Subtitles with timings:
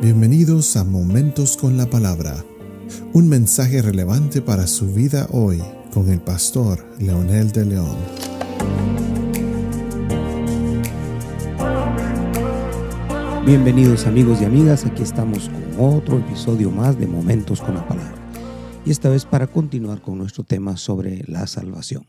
[0.00, 2.44] Bienvenidos a Momentos con la Palabra,
[3.14, 5.60] un mensaje relevante para su vida hoy
[5.92, 7.96] con el pastor Leonel de León.
[13.44, 18.14] Bienvenidos amigos y amigas, aquí estamos con otro episodio más de Momentos con la Palabra.
[18.86, 22.06] Y esta vez para continuar con nuestro tema sobre la salvación.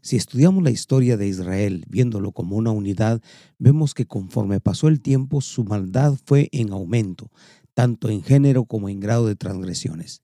[0.00, 3.22] Si estudiamos la historia de Israel viéndolo como una unidad,
[3.58, 7.30] vemos que conforme pasó el tiempo su maldad fue en aumento,
[7.74, 10.22] tanto en género como en grado de transgresiones.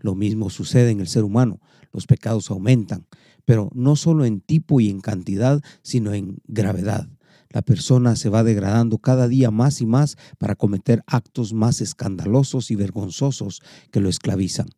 [0.00, 1.60] Lo mismo sucede en el ser humano,
[1.92, 3.06] los pecados aumentan,
[3.44, 7.08] pero no solo en tipo y en cantidad, sino en gravedad.
[7.50, 12.70] La persona se va degradando cada día más y más para cometer actos más escandalosos
[12.70, 14.68] y vergonzosos que lo esclavizan.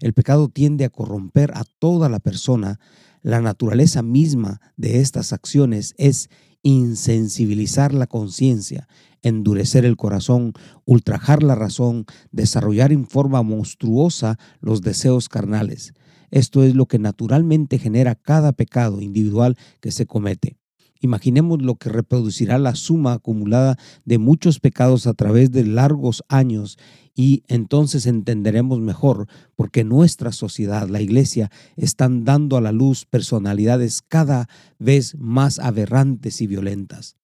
[0.00, 2.78] El pecado tiende a corromper a toda la persona,
[3.22, 6.28] la naturaleza misma de estas acciones es
[6.62, 8.86] insensibilizar la conciencia,
[9.22, 10.52] endurecer el corazón,
[10.84, 15.94] ultrajar la razón, desarrollar en forma monstruosa los deseos carnales.
[16.30, 20.59] Esto es lo que naturalmente genera cada pecado individual que se comete.
[21.00, 26.78] Imaginemos lo que reproducirá la suma acumulada de muchos pecados a través de largos años
[27.14, 33.06] y entonces entenderemos mejor por qué nuestra sociedad, la iglesia, están dando a la luz
[33.06, 37.19] personalidades cada vez más aberrantes y violentas.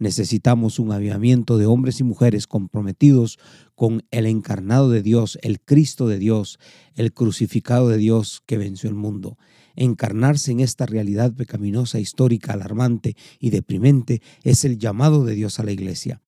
[0.00, 3.38] Necesitamos un avivamiento de hombres y mujeres comprometidos
[3.74, 6.58] con el encarnado de Dios, el Cristo de Dios,
[6.94, 9.36] el crucificado de Dios que venció el mundo.
[9.76, 15.64] Encarnarse en esta realidad pecaminosa, histórica, alarmante y deprimente es el llamado de Dios a
[15.64, 16.22] la iglesia.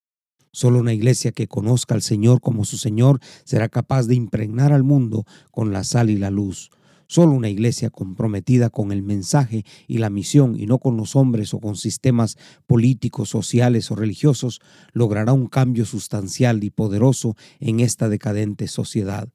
[0.53, 4.83] Solo una iglesia que conozca al Señor como su Señor será capaz de impregnar al
[4.83, 6.70] mundo con la sal y la luz.
[7.13, 11.53] Solo una iglesia comprometida con el mensaje y la misión y no con los hombres
[11.53, 14.63] o con sistemas políticos, sociales o religiosos
[14.95, 19.29] logrará un cambio sustancial y poderoso en esta decadente sociedad.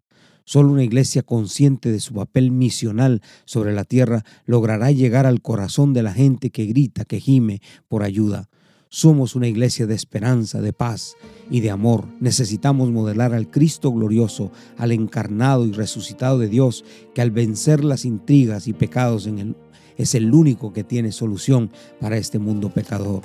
[0.44, 5.94] Solo una iglesia consciente de su papel misional sobre la tierra logrará llegar al corazón
[5.94, 8.50] de la gente que grita, que gime por ayuda.
[8.90, 11.18] Somos una iglesia de esperanza, de paz
[11.50, 12.06] y de amor.
[12.22, 18.06] Necesitamos modelar al Cristo glorioso, al encarnado y resucitado de Dios, que al vencer las
[18.06, 19.58] intrigas y pecados en
[19.98, 23.24] es el único que tiene solución para este mundo pecador.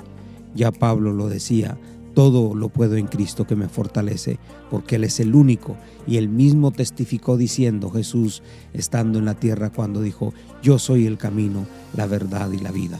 [0.53, 1.77] Ya Pablo lo decía,
[2.13, 5.77] todo lo puedo en Cristo que me fortalece, porque Él es el único.
[6.07, 8.43] Y Él mismo testificó diciendo Jesús,
[8.73, 12.99] estando en la tierra, cuando dijo, yo soy el camino, la verdad y la vida.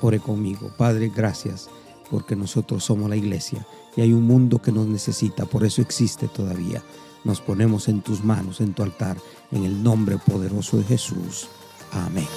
[0.00, 1.68] Ore conmigo, Padre, gracias
[2.14, 3.66] porque nosotros somos la iglesia
[3.96, 6.80] y hay un mundo que nos necesita, por eso existe todavía.
[7.24, 9.16] Nos ponemos en tus manos, en tu altar,
[9.50, 11.48] en el nombre poderoso de Jesús.
[11.90, 12.28] Amén.